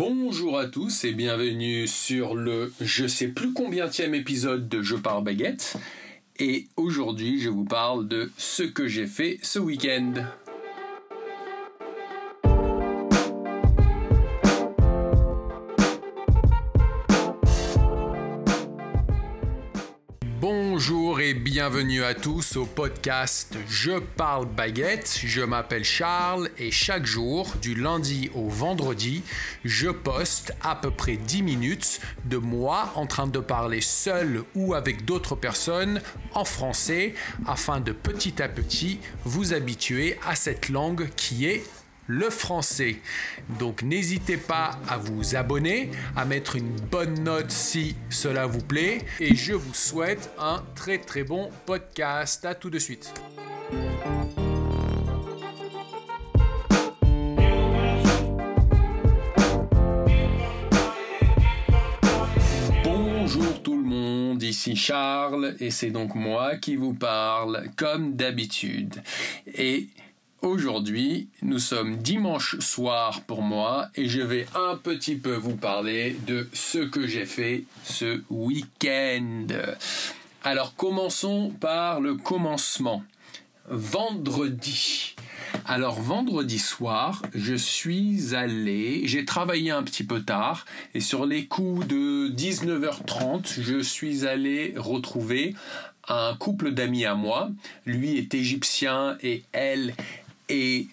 [0.00, 5.20] Bonjour à tous et bienvenue sur le je sais plus combienième épisode de Je pars
[5.20, 5.76] baguette.
[6.38, 10.14] Et aujourd'hui, je vous parle de ce que j'ai fait ce week-end.
[21.34, 25.20] Bienvenue à tous au podcast Je parle baguette.
[25.24, 29.22] Je m'appelle Charles et chaque jour, du lundi au vendredi,
[29.64, 34.74] je poste à peu près 10 minutes de moi en train de parler seul ou
[34.74, 36.00] avec d'autres personnes
[36.32, 37.14] en français
[37.46, 41.64] afin de petit à petit vous habituer à cette langue qui est
[42.10, 42.96] le français.
[43.60, 49.02] Donc n'hésitez pas à vous abonner, à mettre une bonne note si cela vous plaît.
[49.20, 52.44] Et je vous souhaite un très très bon podcast.
[52.44, 53.12] À tout de suite.
[62.82, 69.00] Bonjour tout le monde, ici Charles et c'est donc moi qui vous parle comme d'habitude.
[69.54, 69.86] Et
[70.42, 76.16] Aujourd'hui, nous sommes dimanche soir pour moi et je vais un petit peu vous parler
[76.26, 79.48] de ce que j'ai fait ce week-end.
[80.42, 83.04] Alors commençons par le commencement.
[83.68, 85.14] Vendredi.
[85.66, 91.44] Alors vendredi soir, je suis allé, j'ai travaillé un petit peu tard et sur les
[91.44, 95.54] coups de 19h30, je suis allé retrouver
[96.08, 97.50] un couple d'amis à moi.
[97.84, 99.94] Lui est égyptien et elle
[100.50, 100.88] et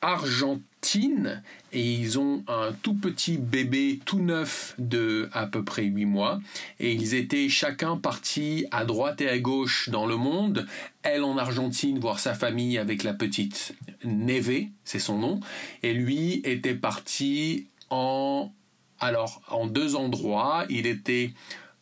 [0.00, 1.42] Argentine.
[1.72, 6.40] Et ils ont un tout petit bébé tout neuf de à peu près 8 mois.
[6.78, 10.66] Et ils étaient chacun partis à droite et à gauche dans le monde,
[11.02, 15.40] elle en Argentine voir sa famille avec la petite Neve, c'est son nom,
[15.82, 18.50] et lui était parti en
[18.98, 21.32] alors en deux endroits, il était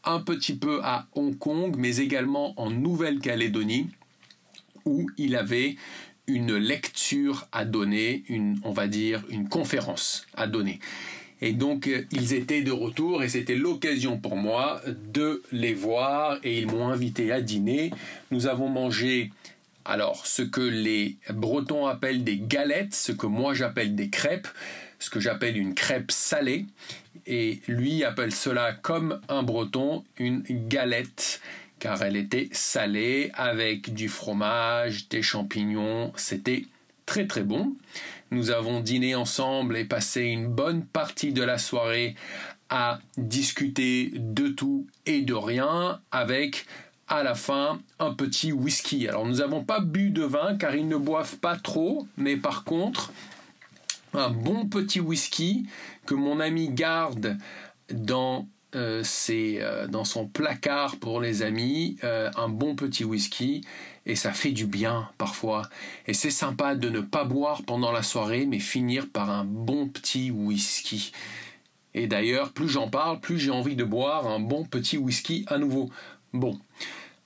[0.05, 3.91] un petit peu à Hong Kong mais également en Nouvelle-Calédonie
[4.85, 5.77] où il avait
[6.29, 10.79] une lecture à donner, une, on va dire une conférence à donner.
[11.41, 16.39] Et donc euh, ils étaient de retour et c'était l'occasion pour moi de les voir
[16.43, 17.91] et ils m'ont invité à dîner.
[18.31, 19.31] Nous avons mangé
[19.85, 24.49] alors ce que les Bretons appellent des galettes, ce que moi j'appelle des crêpes,
[24.99, 26.67] ce que j'appelle une crêpe salée
[27.27, 31.41] et lui appelle cela comme un Breton une galette
[31.79, 36.65] car elle était salée avec du fromage, des champignons, c'était
[37.07, 37.75] très très bon.
[38.31, 42.15] Nous avons dîné ensemble et passé une bonne partie de la soirée
[42.69, 46.67] à discuter de tout et de rien avec
[47.09, 49.09] à la fin un petit whisky.
[49.09, 52.65] Alors nous n'avons pas bu de vin car ils ne boivent pas trop, mais par
[52.65, 53.13] contre
[54.15, 55.67] un bon petit whisky
[56.07, 57.39] que mon ami garde
[57.91, 63.63] dans euh, c'est euh, dans son placard pour les amis, euh, un bon petit whisky,
[64.05, 65.63] et ça fait du bien parfois.
[66.07, 69.89] Et c'est sympa de ne pas boire pendant la soirée, mais finir par un bon
[69.89, 71.13] petit whisky.
[71.95, 75.57] Et d'ailleurs, plus j'en parle, plus j'ai envie de boire un bon petit whisky à
[75.57, 75.91] nouveau.
[76.35, 76.59] Bon,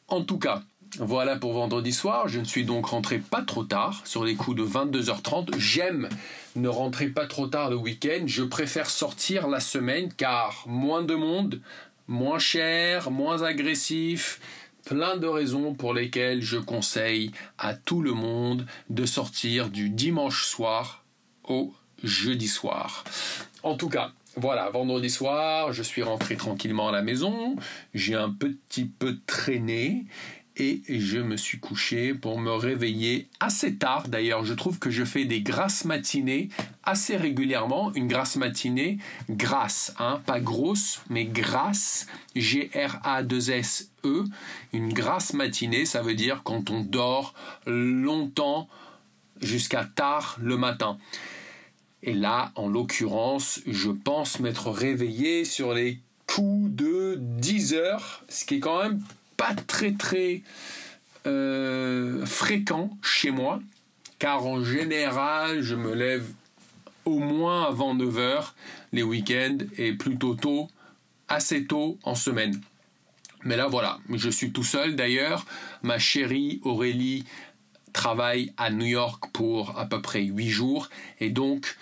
[0.06, 0.62] en tout cas,
[0.98, 2.28] voilà pour vendredi soir.
[2.28, 5.56] Je ne suis donc rentré pas trop tard, sur les coups de 22h30.
[5.58, 6.08] J'aime
[6.54, 8.24] ne rentrer pas trop tard le week-end.
[8.26, 11.60] Je préfère sortir la semaine car moins de monde,
[12.08, 14.40] moins cher, moins agressif.
[14.84, 20.44] Plein de raisons pour lesquelles je conseille à tout le monde de sortir du dimanche
[20.44, 21.04] soir
[21.44, 23.04] au jeudi soir.
[23.62, 27.54] En tout cas, voilà, vendredi soir, je suis rentré tranquillement à la maison,
[27.94, 30.06] j'ai un petit peu traîné
[30.56, 34.08] et je me suis couché pour me réveiller assez tard.
[34.08, 36.50] D'ailleurs, je trouve que je fais des grasses matinées
[36.84, 37.92] assez régulièrement.
[37.94, 38.98] Une grasse matinée,
[39.30, 44.24] grasse, hein, pas grosse, mais grasse, G-R-A-2-S-E.
[44.72, 47.34] Une grasse matinée, ça veut dire quand on dort
[47.66, 48.68] longtemps
[49.40, 50.98] jusqu'à tard le matin.
[52.02, 58.44] Et là, en l'occurrence, je pense m'être réveillé sur les coups de 10 heures, ce
[58.44, 59.00] qui est quand même
[59.42, 60.42] pas très très
[61.26, 63.60] euh, fréquent chez moi,
[64.20, 66.28] car en général, je me lève
[67.04, 68.52] au moins avant 9h
[68.92, 70.68] les week-ends et plutôt tôt,
[71.26, 72.60] assez tôt en semaine.
[73.42, 75.44] Mais là voilà, je suis tout seul d'ailleurs.
[75.82, 77.24] Ma chérie Aurélie
[77.92, 81.76] travaille à New York pour à peu près 8 jours et donc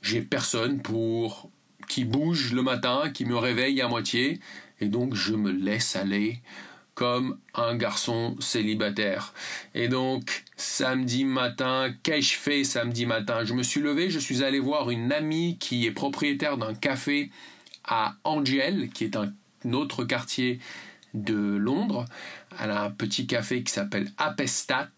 [0.00, 1.50] j'ai personne pour
[1.86, 4.40] qui bouge le matin, qui me réveille à moitié
[4.80, 6.40] et donc je me laisse aller
[6.94, 9.32] comme un garçon célibataire.
[9.74, 13.44] Et donc, samedi matin, qu'ai-je fait samedi matin?
[13.44, 17.30] Je me suis levé, je suis allé voir une amie qui est propriétaire d'un café
[17.84, 19.32] à Angel, qui est un
[19.72, 20.60] autre quartier
[21.14, 22.04] de Londres.
[22.60, 24.90] Elle a un petit café qui s'appelle Apestat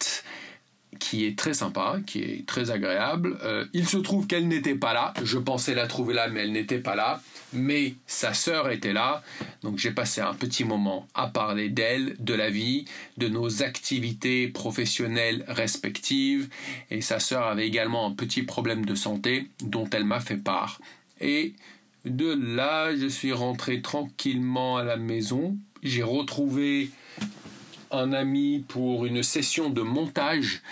[0.98, 3.38] qui est très sympa, qui est très agréable.
[3.42, 5.14] Euh, il se trouve qu'elle n'était pas là.
[5.22, 7.20] Je pensais la trouver là, mais elle n'était pas là.
[7.52, 9.22] Mais sa sœur était là.
[9.62, 12.84] Donc j'ai passé un petit moment à parler d'elle, de la vie,
[13.16, 16.48] de nos activités professionnelles respectives.
[16.90, 20.80] Et sa sœur avait également un petit problème de santé dont elle m'a fait part.
[21.20, 21.54] Et
[22.04, 25.56] de là, je suis rentré tranquillement à la maison.
[25.82, 26.90] J'ai retrouvé
[27.90, 30.62] un ami pour une session de montage,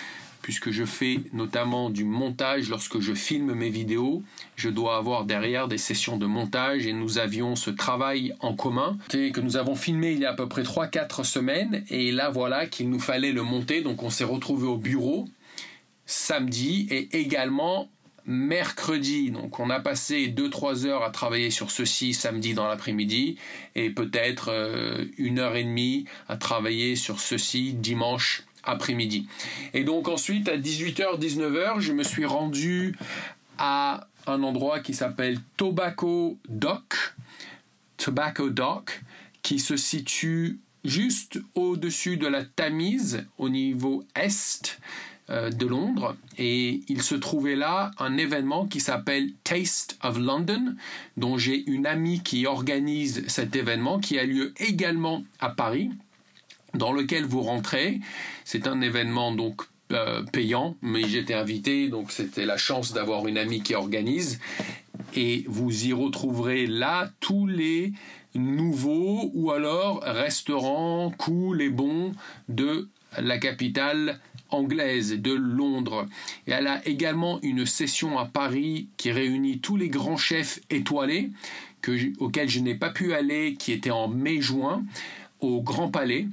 [0.43, 4.23] puisque je fais notamment du montage lorsque je filme mes vidéos.
[4.57, 8.99] Je dois avoir derrière des sessions de montage et nous avions ce travail en commun
[9.09, 12.67] que nous avons filmé il y a à peu près 3-4 semaines et là voilà
[12.67, 13.81] qu'il nous fallait le monter.
[13.81, 15.27] Donc on s'est retrouvé au bureau
[16.07, 17.89] samedi et également
[18.27, 19.31] mercredi.
[19.31, 23.37] Donc on a passé 2-3 heures à travailler sur ceci samedi dans l'après-midi
[23.75, 29.27] et peut-être euh, une heure et demie à travailler sur ceci dimanche après-midi.
[29.75, 32.97] Et donc ensuite à 18h, 19h, je me suis rendu
[33.59, 37.15] à un endroit qui s'appelle Tobacco Dock.
[37.97, 39.03] Tobacco Dock
[39.43, 44.81] qui se situe juste au-dessus de la Tamise au niveau est
[45.29, 50.75] de Londres et il se trouvait là un événement qui s'appelle Taste of London
[51.17, 55.91] dont j'ai une amie qui organise cet événement qui a lieu également à Paris
[56.75, 58.01] dans lequel vous rentrez.
[58.45, 59.63] C'est un événement donc
[59.93, 64.41] euh, payant, mais j'étais invité, donc c'était la chance d'avoir une amie qui organise.
[65.15, 67.93] Et vous y retrouverez là tous les
[68.35, 72.13] nouveaux ou alors restaurants cool et bons
[72.49, 72.89] de
[73.19, 74.19] la capitale
[74.55, 76.07] anglaise de Londres.
[76.47, 81.31] Et elle a également une session à Paris qui réunit tous les grands chefs étoilés
[81.83, 84.85] que, auxquels je n'ai pas pu aller, qui était en mai-juin
[85.41, 86.27] au Grand Palais.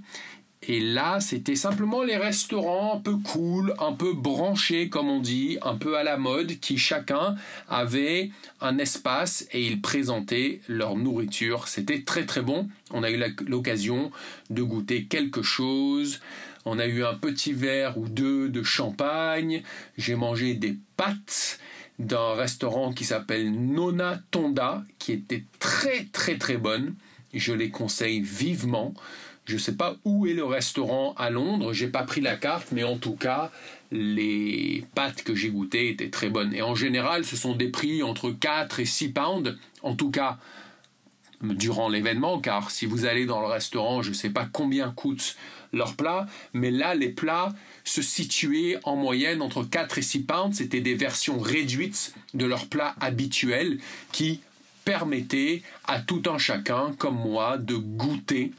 [0.64, 5.58] Et là, c'était simplement les restaurants un peu cool, un peu branchés, comme on dit,
[5.64, 7.36] un peu à la mode, qui chacun
[7.68, 8.30] avait
[8.62, 11.68] un espace et ils présentaient leur nourriture.
[11.68, 12.70] C'était très très bon.
[12.92, 14.12] On a eu l'occasion
[14.52, 16.20] de goûter quelque chose
[16.66, 19.64] on a eu un petit verre ou deux de champagne.
[19.98, 21.60] J'ai mangé des pâtes
[22.00, 26.96] d'un restaurant qui s'appelle Nona Tonda, qui était très très très bonne.
[27.34, 28.94] Je les conseille vivement.
[29.46, 32.68] Je ne sais pas où est le restaurant à Londres, j'ai pas pris la carte,
[32.72, 33.52] mais en tout cas,
[33.92, 36.54] les pâtes que j'ai goûtées étaient très bonnes.
[36.54, 39.58] Et en général, ce sont des prix entre 4 et 6 pounds.
[39.82, 40.38] En tout cas,
[41.44, 45.36] durant l'événement, car si vous allez dans le restaurant, je ne sais pas combien coûtent
[45.74, 47.54] leurs plats, mais là, les plats
[47.84, 50.58] se situaient en moyenne entre 4 et 6 pounds.
[50.58, 53.80] C'était des versions réduites de leurs plats habituels
[54.12, 54.42] qui
[54.84, 58.52] permettaient à tout un chacun, comme moi, de goûter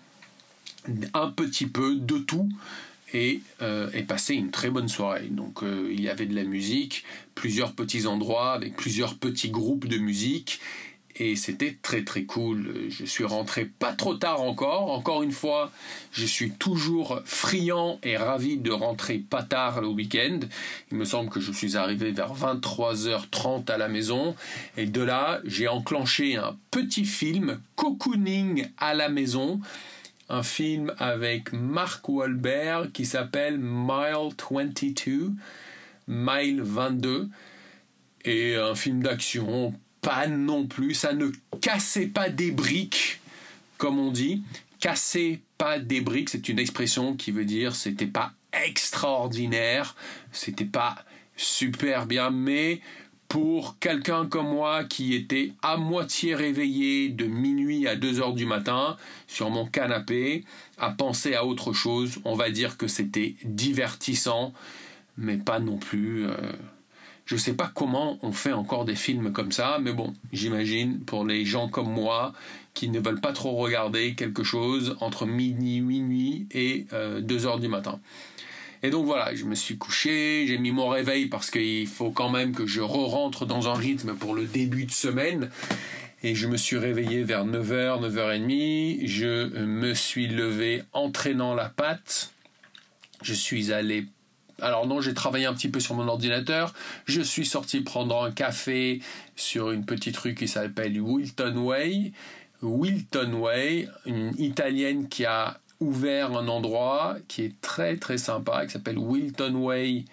[1.15, 2.49] un petit peu de tout
[3.15, 5.29] et, euh, passer une très bonne soirée.
[5.31, 9.87] Donc euh, il y avait de la musique, plusieurs petits endroits avec plusieurs petits groupes
[9.87, 10.61] de musique
[11.17, 12.87] et c'était très très cool.
[12.89, 14.91] Je suis rentré pas trop tard encore.
[14.91, 15.71] Encore une fois,
[16.11, 20.41] je suis toujours friand et ravi de rentrer pas tard le week-end.
[20.91, 24.35] Il me semble que je suis arrivé vers 23h30 à la maison
[24.77, 29.61] et de là, j'ai enclenché un petit film cocooning à la maison.
[30.29, 35.33] Un film avec Mark Wahlberg qui s'appelle Mile 22,
[36.09, 37.29] Mile 22
[38.25, 41.31] et un film d'action pas non plus, ça ne
[41.61, 43.21] cassait pas des briques,
[43.79, 44.43] comme on dit.
[44.81, 49.95] Casser pas des briques, c'est une expression qui veut dire c'était pas extraordinaire,
[50.33, 50.97] c'était pas
[51.37, 52.81] super bien, mais
[53.29, 58.45] pour quelqu'un comme moi qui était à moitié réveillé de minuit à 2 heures du
[58.45, 60.45] matin sur mon canapé
[60.79, 64.53] à penser à autre chose, on va dire que c'était divertissant,
[65.17, 66.27] mais pas non plus.
[66.27, 66.37] Euh,
[67.33, 71.01] je ne sais pas comment on fait encore des films comme ça, mais bon, j'imagine
[71.01, 72.35] pour les gens comme moi
[72.75, 77.69] qui ne veulent pas trop regarder quelque chose entre midi, minuit et 2 euh, du
[77.69, 78.01] matin.
[78.83, 82.29] Et donc voilà, je me suis couché, j'ai mis mon réveil parce qu'il faut quand
[82.29, 85.49] même que je re-rentre dans un rythme pour le début de semaine.
[86.23, 89.07] Et je me suis réveillé vers 9h, 9h30.
[89.07, 92.31] Je me suis levé entraînant la patte.
[93.23, 94.05] Je suis allé
[94.63, 96.73] alors non, j'ai travaillé un petit peu sur mon ordinateur.
[97.05, 99.01] Je suis sorti prendre un café
[99.37, 102.13] sur une petite rue qui s'appelle Wilton Way.
[102.63, 108.73] Wilton Way, une italienne qui a ouvert un endroit qui est très très sympa, qui
[108.73, 110.05] s'appelle Wilton Way.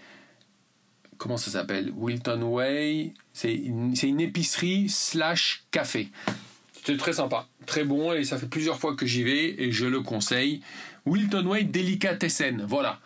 [1.17, 1.91] Comment ça s'appelle?
[1.95, 3.13] Wilton Way.
[3.33, 6.09] C'est une, épicerie slash café.
[6.83, 9.85] C'est très sympa, très bon et ça fait plusieurs fois que j'y vais et je
[9.85, 10.61] le conseille.
[11.05, 12.99] Wilton Way Delicatessen, voilà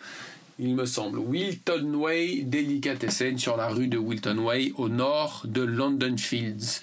[0.59, 1.19] il me semble.
[1.19, 6.81] Wilton Way, Delicatessen, sur la rue de Wilton Way, au nord de London Fields.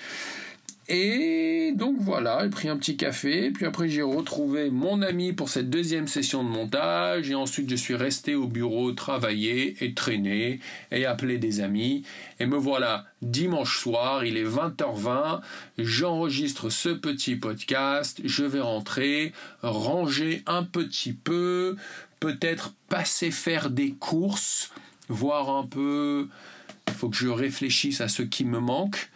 [0.92, 5.48] Et donc voilà, j'ai pris un petit café, puis après j'ai retrouvé mon ami pour
[5.48, 10.58] cette deuxième session de montage, et ensuite je suis resté au bureau travailler et traîner
[10.90, 12.02] et appeler des amis.
[12.40, 15.40] Et me voilà dimanche soir, il est 20h20,
[15.78, 21.76] j'enregistre ce petit podcast, je vais rentrer, ranger un petit peu,
[22.20, 24.70] peut-être passer faire des courses,
[25.08, 26.28] voir un peu,
[26.88, 29.10] il faut que je réfléchisse à ce qui me manque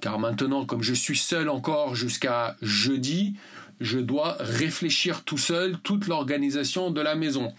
[0.00, 3.34] car maintenant, comme je suis seul encore jusqu'à jeudi,
[3.80, 7.52] je dois réfléchir tout seul toute l'organisation de la maison.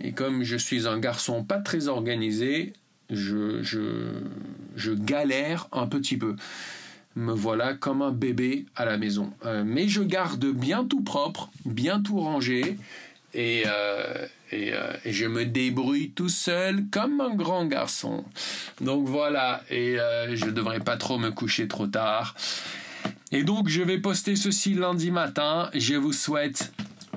[0.00, 2.72] Et comme je suis un garçon pas très organisé,
[3.10, 6.36] je, je, galère un petit peu.
[7.14, 9.32] Me voilà comme un bébé à la maison.
[9.44, 12.78] Euh, mais je garde bien tout propre, bien tout rangé.
[13.34, 18.24] Et, euh, euh, et, je me débrouille tout seul comme un grand garçon.
[18.80, 22.34] Donc voilà, et euh, je ne devrais pas trop me coucher trop tard.
[23.30, 25.70] Et donc je vais poster ceci lundi matin.
[25.74, 26.72] Je vous souhaite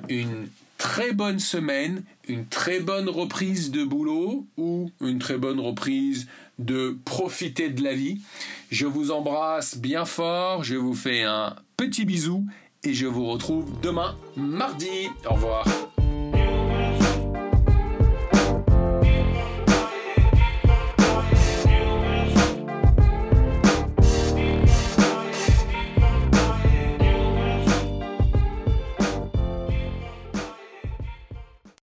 [0.08, 6.26] une très bonne semaine, une très bonne reprise de boulot ou une très bonne reprise
[6.58, 8.22] de profiter de la vie.
[8.70, 12.46] Je vous embrasse bien fort, je vous fais un petit bisou
[12.82, 15.08] et je vous retrouve demain mardi.
[15.28, 15.66] Au revoir.